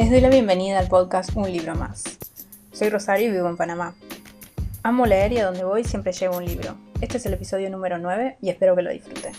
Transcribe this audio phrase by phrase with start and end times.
[0.00, 2.02] Les doy la bienvenida al podcast Un libro más.
[2.72, 3.94] Soy Rosario y vivo en Panamá.
[4.82, 6.74] Amo leer y a donde voy siempre llevo un libro.
[7.02, 9.34] Este es el episodio número 9 y espero que lo disfruten.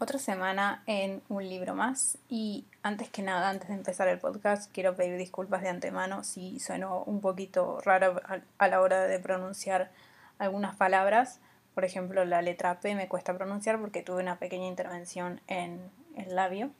[0.00, 4.72] Otra semana en un libro más y antes que nada, antes de empezar el podcast,
[4.72, 8.20] quiero pedir disculpas de antemano si sueno un poquito raro
[8.58, 9.92] a la hora de pronunciar
[10.38, 11.38] algunas palabras.
[11.72, 16.34] Por ejemplo, la letra P me cuesta pronunciar porque tuve una pequeña intervención en el
[16.34, 16.72] labio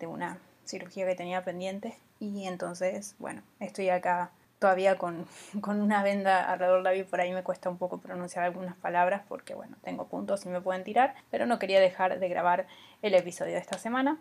[0.00, 5.26] de una cirugía que tenía pendiente y entonces, bueno, estoy acá todavía con,
[5.66, 9.54] una venda alrededor del labio, por ahí me cuesta un poco pronunciar algunas palabras porque,
[9.54, 12.66] bueno, tengo puntos y me pueden tirar, pero no quería dejar de grabar
[13.02, 14.20] el episodio de esta semana.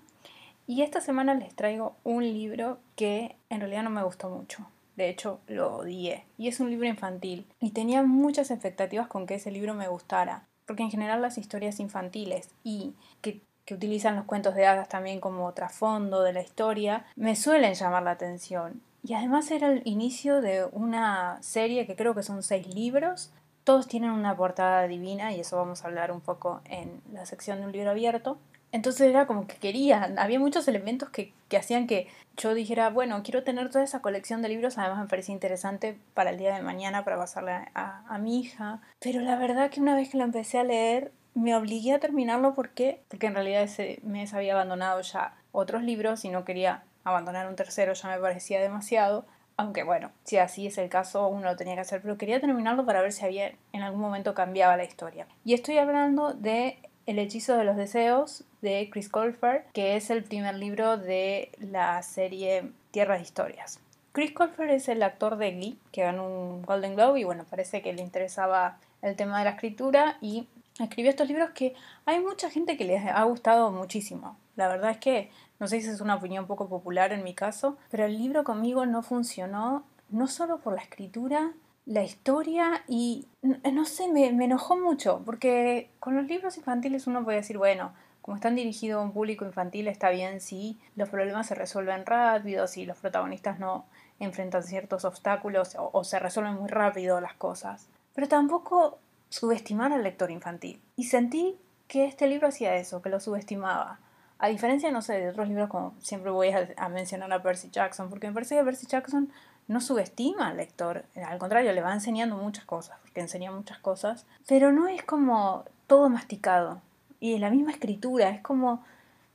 [0.66, 4.68] Y esta semana les traigo un libro que en realidad no me gustó mucho.
[4.96, 6.26] De hecho, lo odié.
[6.38, 7.48] Y es un libro infantil.
[7.60, 10.44] Y tenía muchas expectativas con que ese libro me gustara.
[10.68, 15.20] Porque en general las historias infantiles y que que utilizan los cuentos de hadas también
[15.20, 18.82] como trasfondo de la historia, me suelen llamar la atención.
[19.04, 23.32] Y además era el inicio de una serie que creo que son seis libros.
[23.64, 27.60] Todos tienen una portada divina y eso vamos a hablar un poco en la sección
[27.60, 28.40] de un libro abierto.
[28.72, 33.44] Entonces era como que quería, había muchos elementos que, hacían que yo dijera, bueno, quiero
[33.44, 37.04] tener toda esa colección de libros, además me parecía interesante para el día de mañana,
[37.04, 38.82] para pasarle a, a mi hija.
[39.00, 42.54] Pero la verdad que una vez que lo empecé a leer, me obligué a terminarlo
[42.54, 47.48] porque, porque en realidad ese mes había abandonado ya otros libros y no quería abandonar
[47.48, 49.26] un tercero, ya me parecía demasiado.
[49.56, 52.86] Aunque bueno, si así es el caso, uno lo tenía que hacer, pero quería terminarlo
[52.86, 55.28] para ver si había en algún momento cambiaba la historia.
[55.44, 60.24] Y estoy hablando de El hechizo de los deseos de Chris Colfer, que es el
[60.24, 63.80] primer libro de la serie Tierra de Historias.
[64.12, 67.82] Chris Colfer es el actor de Glee, que ganó un Golden Globe y bueno, parece
[67.82, 70.48] que le interesaba el tema de la escritura y
[70.84, 74.38] escribió estos libros que hay mucha gente que les ha gustado muchísimo.
[74.56, 77.78] La verdad es que, no sé si es una opinión poco popular en mi caso,
[77.90, 81.54] pero el libro conmigo no funcionó, no solo por la escritura,
[81.86, 87.38] la historia y, no sé, me, enojó mucho, porque con los libros infantiles uno puede
[87.38, 91.56] decir, bueno, como están dirigidos a un público infantil está bien si los problemas se
[91.56, 93.86] resuelven rápido, si los protagonistas no
[94.20, 97.88] enfrentan ciertos obstáculos o se resuelven muy rápido las cosas.
[98.14, 100.82] Pero tampoco subestimar al lector infantil.
[100.96, 101.58] Y sentí
[101.88, 104.00] que este libro hacía eso, que lo subestimaba.
[104.38, 108.10] A diferencia, no sé, de otros libros como siempre voy a, mencionar a Percy Jackson,
[108.10, 109.30] porque me parece que Percy Jackson
[109.68, 114.26] no subestima al lector, al contrario, le va enseñando muchas cosas, porque enseña muchas cosas,
[114.48, 116.82] pero no es como todo masticado.
[117.20, 118.84] Y la misma escritura es como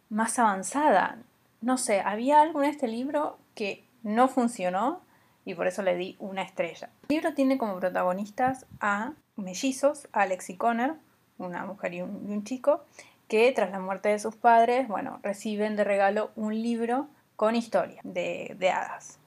[0.09, 1.19] más avanzada.
[1.60, 5.00] No sé, había algo en este libro que no funcionó
[5.44, 6.88] y por eso le di una estrella.
[7.09, 10.97] El libro tiene como protagonistas a mellizos, Alex y Connor,
[11.39, 12.84] una mujer y un, chico,
[13.28, 18.00] que tras la muerte de sus padres, bueno, reciben de regalo un libro con historia
[18.05, 19.19] de, de hadas.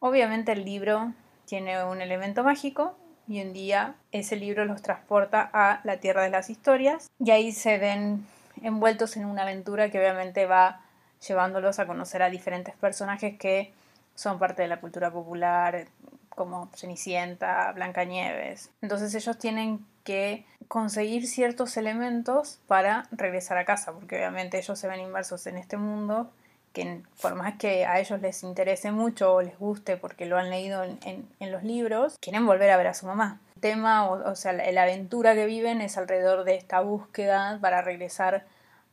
[0.00, 1.12] Obviamente el libro
[1.46, 2.96] tiene un elemento mágico
[3.28, 7.52] y un día ese libro los transporta a la Tierra de las Historias y ahí
[7.52, 8.26] se ven
[8.62, 10.80] envueltos en una aventura que obviamente va
[11.26, 13.72] llevándolos a conocer a diferentes personajes que
[14.14, 15.86] son parte de la cultura popular,
[16.34, 18.70] como Cenicienta, Blancanieves.
[18.80, 24.88] Entonces ellos tienen que conseguir ciertos elementos para regresar a casa, porque obviamente ellos se
[24.88, 26.30] ven inmersos en este mundo
[26.72, 30.50] que por más que a ellos les interese mucho o les guste porque lo han
[30.50, 33.40] leído en, los libros, quieren volver a ver a su mamá.
[33.56, 37.82] El tema, o, o sea, la aventura que viven es alrededor de esta búsqueda para
[37.82, 38.46] regresar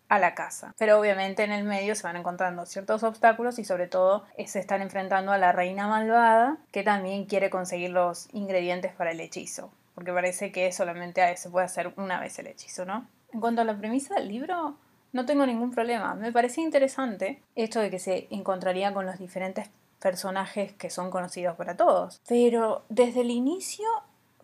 [0.09, 0.73] a la casa.
[0.77, 4.59] Pero obviamente en el medio se van encontrando ciertos obstáculos y sobre todo eh, se
[4.59, 9.71] están enfrentando a la reina malvada que también quiere conseguir los ingredientes para el hechizo.
[9.95, 13.07] Porque parece que solamente se puede hacer una vez el hechizo, ¿no?
[13.31, 14.75] En cuanto a la premisa del libro,
[15.11, 16.15] no tengo ningún problema.
[16.15, 19.69] Me parecía interesante esto de que se encontraría con los diferentes
[19.99, 22.21] personajes que son conocidos para todos.
[22.27, 23.85] Pero desde el inicio,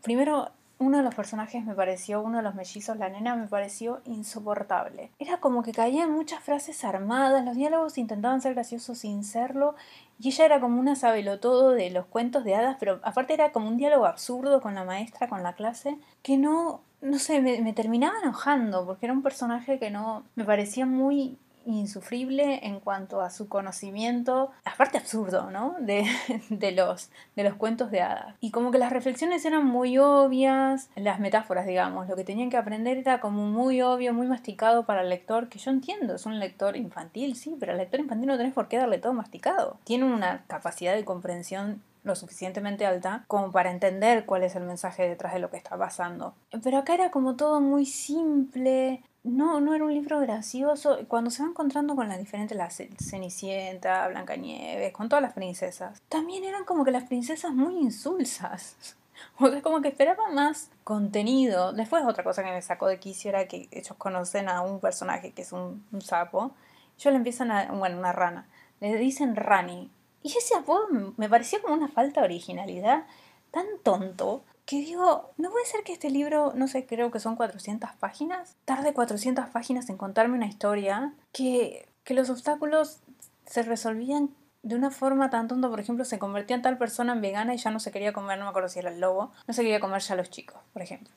[0.03, 4.01] primero uno de los personajes me pareció, uno de los mellizos, la nena, me pareció
[4.05, 5.11] insoportable.
[5.19, 9.75] Era como que caían muchas frases armadas, los diálogos intentaban ser graciosos sin serlo,
[10.19, 13.67] y ella era como una sabelotodo de los cuentos de hadas, pero aparte era como
[13.67, 17.73] un diálogo absurdo con la maestra, con la clase, que no, no sé, me, me
[17.73, 23.29] terminaba enojando, porque era un personaje que no, me parecía muy insufrible en cuanto a
[23.29, 25.75] su conocimiento, aparte absurdo, ¿no?
[25.79, 26.05] De,
[26.49, 28.35] de, los, de los cuentos de hadas.
[28.39, 32.57] Y como que las reflexiones eran muy obvias, las metáforas, digamos, lo que tenían que
[32.57, 36.39] aprender era como muy obvio, muy masticado para el lector, que yo entiendo, es un
[36.39, 39.77] lector infantil, sí, pero al lector infantil no tenés por qué darle todo masticado.
[39.83, 45.09] Tiene una capacidad de comprensión lo suficientemente alta como para entender cuál es el mensaje
[45.09, 46.35] detrás de lo que está pasando.
[46.63, 50.99] Pero acá era como todo muy simple, no, no era un libro gracioso.
[51.07, 56.43] Cuando se va encontrando con las diferentes, la Cenicienta, Blancanieves, con todas las princesas, también
[56.43, 58.95] eran como que las princesas muy insulsas.
[59.39, 61.71] O sea, como que esperaba más contenido.
[61.71, 65.31] Después otra cosa que me sacó de quicio era que ellos conocen a un personaje
[65.31, 66.51] que es un, sapo.
[66.99, 68.45] Ellos le empiezan a, bueno, una rana.
[68.81, 69.89] Le dicen Rani.
[70.21, 73.05] Y ese apodo me pareció como una falta de originalidad
[73.51, 77.35] tan tonto que digo, no puede ser que este libro, no sé, creo que son
[77.35, 82.99] 400 páginas, tarde 400 páginas en contarme una historia que, que los obstáculos
[83.45, 84.31] se resolvían
[84.63, 87.57] de una forma tan tonta, por ejemplo, se convertía en tal persona en vegana y
[87.57, 89.79] ya no se quería comer, no me acuerdo si era el lobo, no se quería
[89.79, 91.13] comer ya los chicos, por ejemplo.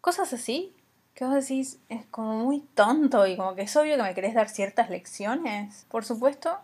[0.00, 0.74] Cosas así,
[1.14, 4.32] que vos decís, es como muy tonto y como que es obvio que me querés
[4.32, 5.84] dar ciertas lecciones.
[5.90, 6.58] Por supuesto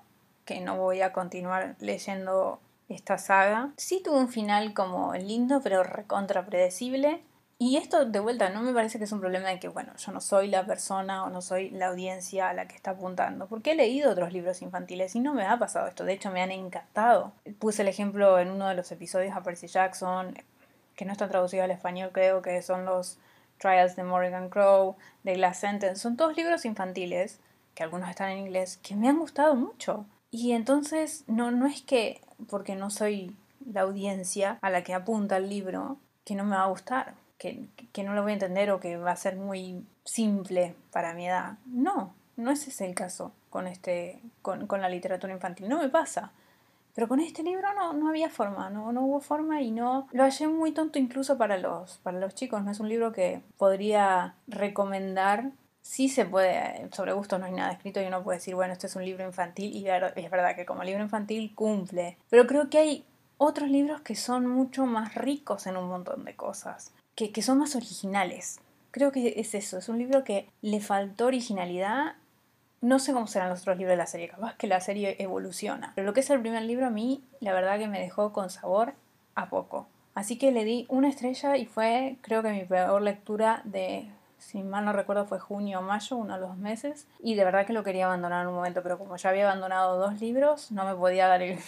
[0.47, 2.61] que no voy a continuar leyendo
[2.95, 3.71] esta saga.
[3.77, 7.23] Sí tuvo un final como lindo, pero recontra predecible.
[7.63, 10.13] Y esto de vuelta no me parece que es un problema de que, bueno, yo
[10.13, 13.73] no soy la persona o no soy la audiencia a la que está apuntando, porque
[13.73, 16.53] he leído otros libros infantiles y no me ha pasado esto, de hecho me han
[16.53, 17.33] encantado.
[17.59, 20.35] Puse el ejemplo en uno de los episodios a Percy Jackson,
[20.97, 23.19] que no está traducido al español creo, que son los
[23.59, 27.41] Trials de Morgan Crow, de Glass Sentence, son todos libros infantiles,
[27.75, 30.07] que algunos están en inglés, que me han gustado mucho.
[30.31, 35.37] Y entonces no, no es que porque no soy la audiencia a la que apunta
[35.37, 38.71] el libro, que no me va a gustar, que, que no lo voy a entender
[38.71, 41.59] o que va a ser muy simple para mi edad.
[41.67, 45.69] No, no ese es el caso con, este, con, con la literatura infantil.
[45.69, 46.33] No me pasa.
[46.95, 50.25] Pero con este libro no, no había forma, no, no hubo forma y no lo
[50.25, 52.65] hallé muy tonto incluso para los, para los chicos.
[52.65, 57.73] No es un libro que podría recomendar sí se puede, sobre gusto no hay nada
[57.73, 60.67] escrito y uno puede decir, bueno, este es un libro infantil y es verdad que
[60.67, 62.17] como libro infantil cumple.
[62.29, 63.05] Pero creo que hay
[63.39, 67.59] otros libros que son mucho más ricos en un montón de cosas, que, que son
[67.59, 68.61] más originales.
[68.91, 72.17] Creo que es eso, es un libro que le faltó originalidad.
[72.83, 75.93] No sé cómo serán los otros libros de la serie, capaz que la serie evoluciona.
[75.95, 78.51] Pero lo que es el primer libro a mí, la verdad que me dejó con
[78.51, 78.95] sabor
[79.35, 79.87] a poco.
[80.15, 84.11] Así que le di una estrella y fue creo que mi peor lectura de
[84.41, 87.67] si mal no recuerdo fue junio o mayo, uno de los meses, y de verdad
[87.67, 90.85] que lo quería abandonar en un momento, pero como ya había abandonado dos libros, no
[90.85, 91.59] me podía dar el,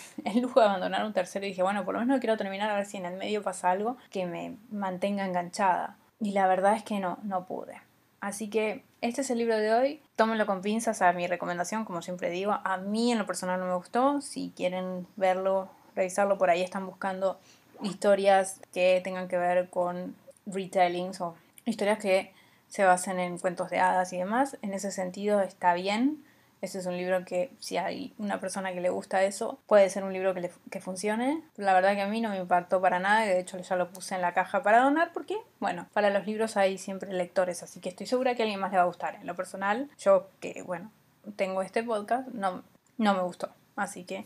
[0.40, 2.86] lujo de abandonar un tercero y dije, bueno, por lo menos quiero terminar a ver
[2.86, 5.96] si en el medio pasa algo que me mantenga enganchada.
[6.20, 7.80] Y la verdad es que no, no pude.
[8.20, 10.00] Así que este es el libro de hoy.
[10.14, 12.60] Tómenlo con pinzas a mi recomendación, como siempre digo.
[12.62, 14.20] A mí en lo personal no me gustó.
[14.20, 17.40] Si quieren verlo, revisarlo, por ahí están buscando
[17.82, 20.14] historias que tengan que ver con
[20.46, 21.34] retellings o
[21.64, 22.32] historias que
[22.72, 24.56] se basan en cuentos de hadas y demás.
[24.62, 26.24] En ese sentido está bien.
[26.62, 30.04] Ese es un libro que si hay una persona que le gusta eso, puede ser
[30.04, 31.42] un libro que, que funcione.
[31.56, 34.14] La verdad que a mí no me impactó para nada, de hecho ya lo puse
[34.14, 37.90] en la caja para donar porque, bueno, para los libros hay siempre lectores, así que
[37.90, 39.16] estoy segura que a alguien más le va a gustar.
[39.16, 40.90] En lo personal, yo que, bueno,
[41.36, 42.62] tengo este podcast, no,
[42.96, 43.50] no me gustó.
[43.76, 44.24] Así que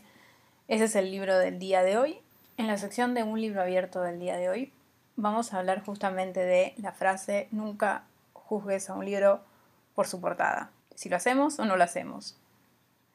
[0.69, 2.21] ese es el libro del día de hoy.
[2.55, 4.73] En la sección de un libro abierto del día de hoy
[5.17, 8.03] vamos a hablar justamente de la frase nunca
[8.47, 9.41] juzgues a un libro
[9.93, 10.71] por su portada.
[10.95, 12.37] Si lo hacemos o no lo hacemos.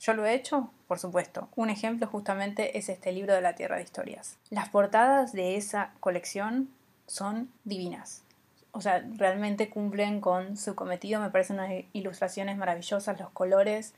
[0.01, 0.71] ¿Yo lo he hecho?
[0.89, 1.49] Por supuesto.
[1.55, 4.37] Un ejemplo justamente es este libro de la Tierra de Historias.
[4.51, 6.69] Las portadas de esa colección
[7.07, 8.23] son divinas.
[8.73, 11.21] O sea, realmente cumplen con su cometido.
[11.21, 13.95] Me parecen unas ilustraciones maravillosas, los colores.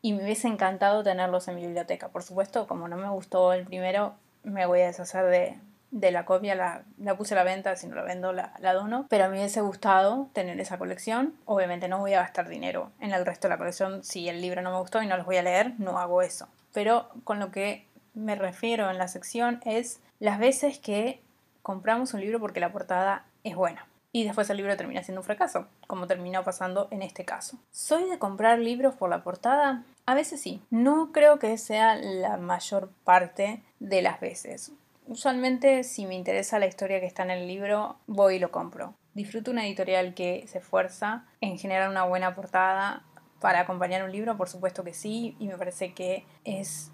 [0.00, 2.08] Y me hubiese encantado tenerlos en mi biblioteca.
[2.08, 5.58] Por supuesto, como no me gustó el primero, me voy a deshacer de,
[5.90, 8.74] de la copia, la, la, puse a la venta, si no la vendo la, la
[8.74, 11.34] dono, pero a mí me hubiese gustado tener esa colección.
[11.44, 14.62] Obviamente no voy a gastar dinero en el resto de la colección si el libro
[14.62, 16.48] no me gustó y no los voy a leer, no hago eso.
[16.72, 21.20] Pero con lo que me refiero en la sección es las veces que
[21.62, 23.86] compramos un libro porque la portada es buena.
[24.10, 27.58] Y después el libro termina siendo un fracaso, como terminó pasando en este caso.
[27.70, 29.84] ¿Soy de comprar libros por la portada?
[30.06, 30.62] A veces sí.
[30.70, 34.72] No creo que sea la mayor parte de las veces.
[35.08, 38.92] Usualmente si me interesa la historia que está en el libro, voy y lo compro.
[39.14, 43.02] Disfruto una editorial que se esfuerza en generar una buena portada
[43.40, 46.90] para acompañar un libro, por supuesto que sí, y me parece que es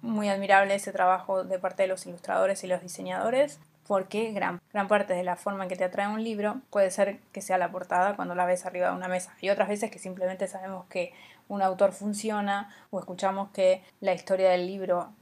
[0.00, 3.58] muy admirable ese trabajo de parte de los ilustradores y los diseñadores,
[3.88, 7.18] porque gran, gran parte de la forma en que te atrae un libro puede ser
[7.32, 9.34] que sea la portada cuando la ves arriba de una mesa.
[9.40, 11.12] Y otras veces que simplemente sabemos que
[11.48, 15.12] un autor funciona o escuchamos que la historia del libro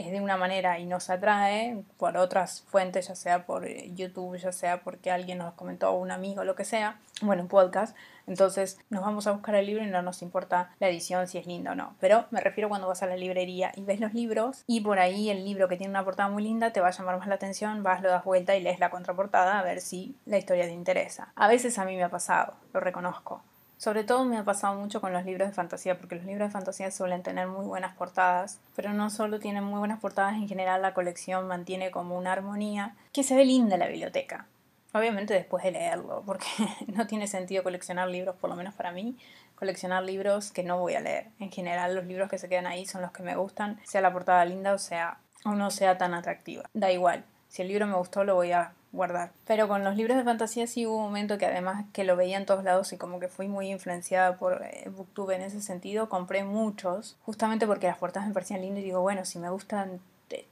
[0.00, 4.36] es de una manera y nos atrae por otras fuentes, ya sea por eh, YouTube,
[4.36, 8.78] ya sea porque alguien nos comentó, un amigo, lo que sea, bueno, un podcast, entonces
[8.90, 11.72] nos vamos a buscar el libro y no nos importa la edición, si es linda
[11.72, 11.94] o no.
[12.00, 15.30] Pero me refiero cuando vas a la librería y ves los libros y por ahí
[15.30, 17.82] el libro que tiene una portada muy linda te va a llamar más la atención,
[17.82, 21.32] vas, lo das vuelta y lees la contraportada a ver si la historia te interesa.
[21.34, 23.42] A veces a mí me ha pasado, lo reconozco.
[23.80, 26.52] Sobre todo me ha pasado mucho con los libros de fantasía, porque los libros de
[26.52, 30.82] fantasía suelen tener muy buenas portadas, pero no solo tienen muy buenas portadas, en general
[30.82, 34.46] la colección mantiene como una armonía que se ve linda en la biblioteca.
[34.92, 36.44] Obviamente después de leerlo, porque
[36.88, 39.16] no tiene sentido coleccionar libros, por lo menos para mí,
[39.54, 41.28] coleccionar libros que no voy a leer.
[41.38, 44.12] En general los libros que se quedan ahí son los que me gustan, sea la
[44.12, 46.64] portada linda o sea o no sea tan atractiva.
[46.74, 49.32] Da igual, si el libro me gustó lo voy a guardar.
[49.46, 52.36] Pero con los libros de fantasía sí hubo un momento que además que lo veía
[52.36, 56.08] en todos lados y como que fui muy influenciada por eh, Booktube en ese sentido,
[56.08, 60.00] compré muchos, justamente porque las portadas me parecían lindas y digo, bueno, si me gustan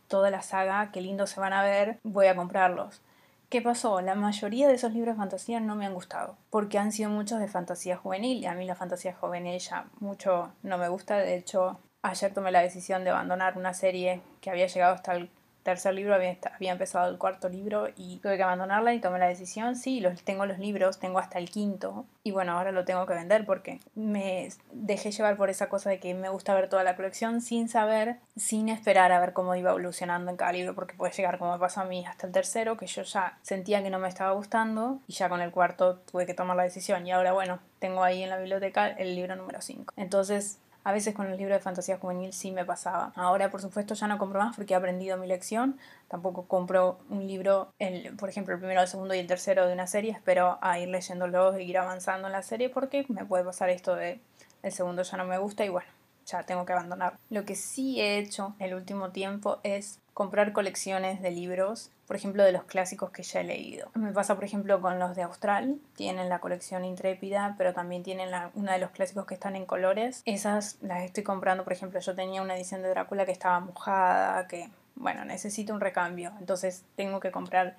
[0.09, 3.01] toda la saga, qué lindo se van a ver, voy a comprarlos.
[3.49, 4.01] ¿Qué pasó?
[4.03, 7.39] La mayoría de esos libros de fantasía no me han gustado, porque han sido muchos
[7.39, 11.37] de fantasía juvenil, y a mí la fantasía juvenil ya mucho no me gusta, de
[11.37, 15.31] hecho ayer tomé la decisión de abandonar una serie que había llegado hasta el
[15.69, 16.39] tercer libro, había,
[16.73, 19.77] empezado el cuarto libro y tuve que abandonarla y tomé la decisión.
[19.77, 23.13] Sí, los, tengo los libros, tengo hasta el quinto y bueno, ahora lo tengo que
[23.13, 26.97] vender porque me dejé llevar por esa cosa de que me gusta ver toda la
[26.97, 31.13] colección sin saber, sin esperar a ver cómo iba evolucionando en cada libro porque puede
[31.13, 33.99] llegar como me pasó a mí hasta el tercero que yo ya sentía que no
[33.99, 37.33] me estaba gustando y ya con el cuarto tuve que tomar la decisión y ahora
[37.33, 39.93] bueno, tengo ahí en la biblioteca el libro número 5.
[39.99, 43.13] Entonces a veces con los libros de fantasía juvenil sí me pasaba.
[43.15, 45.79] Ahora, por supuesto, ya no compro más porque he aprendido mi lección.
[46.09, 49.73] Tampoco compro un libro, el, por ejemplo, el primero, el segundo y el tercero de
[49.73, 50.13] una serie.
[50.13, 53.95] Espero a ir leyéndolos e ir avanzando en la serie porque me puede pasar esto
[53.95, 54.21] de
[54.63, 55.89] el segundo ya no me gusta y bueno,
[56.27, 57.19] ya tengo que abandonar.
[57.31, 62.43] Lo que sí he hecho el último tiempo es comprar colecciones de libros, por ejemplo,
[62.43, 63.89] de los clásicos que ya he leído.
[63.95, 68.33] Me pasa, por ejemplo, con los de Austral, tienen la colección Intrépida, pero también tienen
[68.33, 70.23] la, una de los clásicos que están en colores.
[70.25, 74.49] Esas las estoy comprando, por ejemplo, yo tenía una edición de Drácula que estaba mojada,
[74.49, 77.77] que, bueno, necesito un recambio, entonces tengo que comprar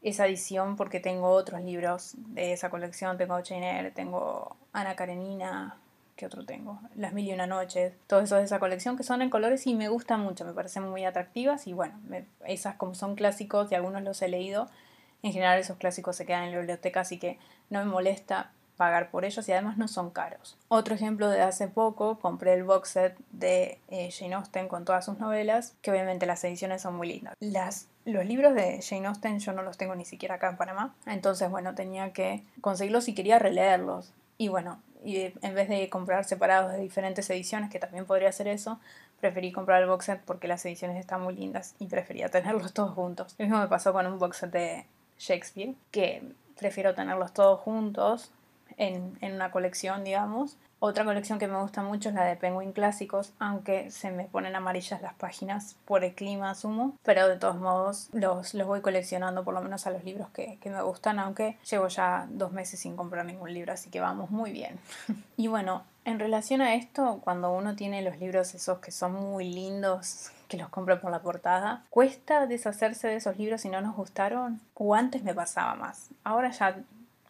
[0.00, 5.76] esa edición porque tengo otros libros de esa colección, tengo Jane tengo Ana Karenina,
[6.16, 6.80] ¿Qué otro tengo?
[6.94, 9.74] Las Mil y Una Noches, todo eso de esa colección que son en colores y
[9.74, 11.94] me gustan mucho, me parecen muy atractivas y bueno,
[12.46, 14.68] esas como son clásicos y algunos los he leído,
[15.22, 19.10] en general esos clásicos se quedan en la biblioteca así que no me molesta pagar
[19.10, 20.56] por ellos y además no son caros.
[20.68, 25.04] Otro ejemplo de hace poco, compré el box set de eh, Jane Austen con todas
[25.04, 27.34] sus novelas, que obviamente las ediciones son muy lindas.
[27.40, 30.94] Las, los libros de Jane Austen yo no los tengo ni siquiera acá en Panamá,
[31.06, 34.12] entonces bueno, tenía que conseguirlos y quería releerlos.
[34.36, 38.48] Y bueno, y en vez de comprar separados de diferentes ediciones, que también podría hacer
[38.48, 38.80] eso,
[39.20, 42.94] preferí comprar el box set porque las ediciones están muy lindas y prefería tenerlos todos
[42.94, 43.34] juntos.
[43.38, 44.86] Lo mismo me pasó con un box set de
[45.18, 46.22] Shakespeare, que
[46.58, 48.32] prefiero tenerlos todos juntos
[48.76, 50.56] en, en una colección, digamos,
[50.86, 54.54] otra colección que me gusta mucho es la de Penguin Clásicos, aunque se me ponen
[54.54, 56.98] amarillas las páginas por el clima, asumo.
[57.02, 60.58] Pero de todos modos los, los voy coleccionando por lo menos a los libros que,
[60.60, 64.30] que me gustan, aunque llevo ya dos meses sin comprar ningún libro, así que vamos
[64.30, 64.78] muy bien.
[65.38, 69.50] y bueno, en relación a esto, cuando uno tiene los libros esos que son muy
[69.50, 73.96] lindos, que los compra por la portada, ¿cuesta deshacerse de esos libros si no nos
[73.96, 74.60] gustaron?
[74.74, 76.10] O antes me pasaba más.
[76.24, 76.76] Ahora ya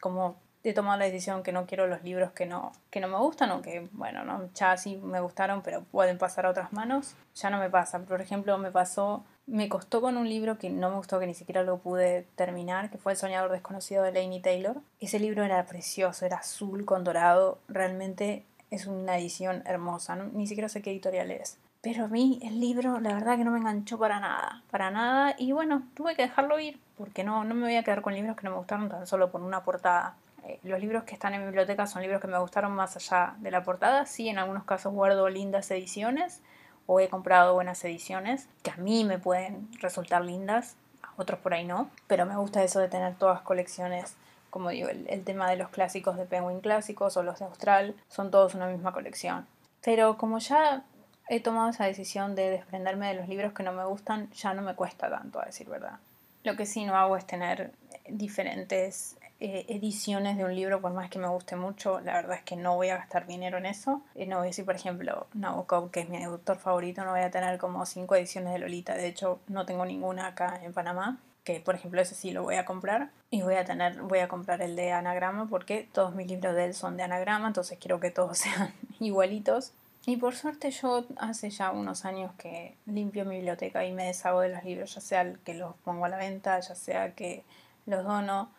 [0.00, 3.18] como he tomado la decisión que no quiero los libros que no, que no me
[3.18, 7.14] gustan o que, bueno, no, ya sí me gustaron, pero pueden pasar a otras manos,
[7.34, 7.98] ya no me pasa.
[8.00, 11.34] Por ejemplo, me pasó, me costó con un libro que no me gustó, que ni
[11.34, 14.80] siquiera lo pude terminar, que fue El soñador desconocido de Lainey Taylor.
[15.00, 20.70] Ese libro era precioso, era azul con dorado, realmente es una edición hermosa, ni siquiera
[20.70, 21.58] sé qué editorial es.
[21.82, 25.34] Pero a mí el libro, la verdad que no me enganchó para nada, para nada.
[25.36, 28.36] Y bueno, tuve que dejarlo ir, porque no, no me voy a quedar con libros
[28.36, 30.16] que no me gustaron tan solo por una portada.
[30.62, 33.50] Los libros que están en mi biblioteca son libros que me gustaron más allá de
[33.50, 34.06] la portada.
[34.06, 36.42] Sí, en algunos casos guardo lindas ediciones
[36.86, 41.54] o he comprado buenas ediciones que a mí me pueden resultar lindas, a otros por
[41.54, 44.16] ahí no, pero me gusta eso de tener todas colecciones.
[44.50, 47.94] Como digo, el, el tema de los clásicos de Penguin Clásicos o los de Austral
[48.08, 49.46] son todos una misma colección.
[49.82, 50.84] Pero como ya
[51.28, 54.62] he tomado esa decisión de desprenderme de los libros que no me gustan, ya no
[54.62, 55.98] me cuesta tanto, a decir verdad.
[56.42, 57.72] Lo que sí no hago es tener
[58.08, 62.42] diferentes eh, ediciones de un libro, por más que me guste mucho, la verdad es
[62.42, 64.02] que no voy a gastar dinero en eso.
[64.14, 67.20] Eh, no voy a decir, por ejemplo, Nabokov, que es mi autor favorito, no voy
[67.20, 68.94] a tener como cinco ediciones de Lolita.
[68.94, 72.56] De hecho, no tengo ninguna acá en Panamá que por ejemplo ese sí lo voy
[72.56, 76.26] a comprar y voy a tener voy a comprar el de anagrama porque todos mis
[76.26, 79.72] libros de él son de anagrama entonces quiero que todos sean igualitos
[80.06, 84.40] y por suerte yo hace ya unos años que limpio mi biblioteca y me deshago
[84.40, 87.44] de los libros ya sea que los pongo a la venta ya sea que
[87.86, 88.50] los dono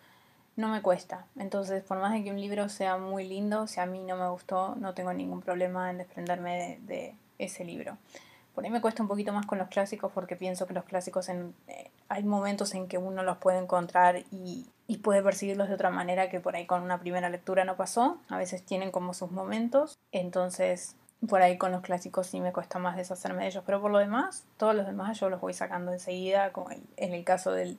[0.56, 1.26] no me cuesta.
[1.38, 4.30] Entonces, por más de que un libro sea muy lindo, si a mí no me
[4.30, 7.98] gustó, no tengo ningún problema en desprenderme de, ese libro.
[8.54, 11.28] Por ahí me cuesta un poquito más con los clásicos porque pienso que los clásicos
[11.28, 15.76] en, eh, hay momentos en que uno los puede encontrar y y puede percibirlos de
[15.76, 18.20] otra manera que por ahí con una primera lectura no pasó.
[18.30, 20.96] A veces tienen como sus momentos, entonces
[21.28, 23.98] por ahí con los clásicos sí me cuesta más deshacerme de ellos, pero por lo
[23.98, 27.78] demás, todos los demás yo los voy sacando enseguida, como en el caso de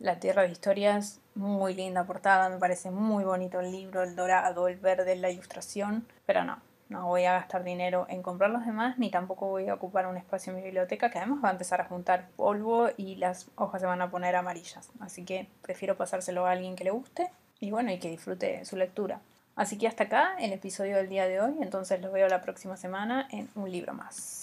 [0.00, 4.66] La Tierra de Historias, muy linda portada, me parece muy bonito el libro, el dorado,
[4.66, 8.98] el verde, la ilustración, pero no, no voy a gastar dinero en comprar los demás,
[8.98, 11.82] ni tampoco voy a ocupar un espacio en mi biblioteca, que además va a empezar
[11.82, 16.46] a juntar polvo y las hojas se van a poner amarillas, así que prefiero pasárselo
[16.46, 19.20] a alguien que le guste y bueno, y que disfrute su lectura.
[19.54, 22.78] Así que hasta acá el episodio del día de hoy, entonces los veo la próxima
[22.78, 24.39] semana en un libro más.